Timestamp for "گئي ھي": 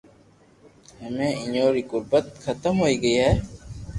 3.03-3.31